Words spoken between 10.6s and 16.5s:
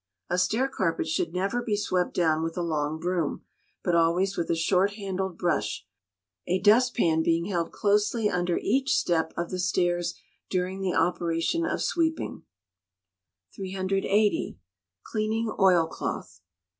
the operation of sweeping. 380. Cleaning Oilcloth.